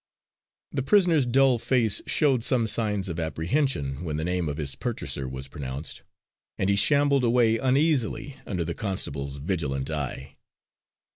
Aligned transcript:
The 0.71 0.81
prisoner's 0.81 1.27
dull 1.27 1.59
face 1.59 2.01
showed 2.07 2.43
some 2.43 2.65
signs 2.65 3.07
of 3.07 3.19
apprehension 3.19 4.03
when 4.03 4.17
the 4.17 4.23
name 4.23 4.49
of 4.49 4.57
his 4.57 4.73
purchaser 4.73 5.27
was 5.29 5.47
pronounced, 5.47 6.01
and 6.57 6.71
he 6.71 6.75
shambled 6.75 7.23
away 7.23 7.59
uneasily 7.59 8.37
under 8.47 8.63
the 8.65 8.73
constable's 8.73 9.37
vigilant 9.37 9.91
eye. 9.91 10.37